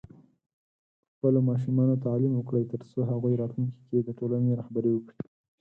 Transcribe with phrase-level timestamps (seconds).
[1.03, 5.19] په خپلو ماشومانو تعليم وکړئ، ترڅو هغوی راتلونکي کې د ټولنې رهبري وکړي.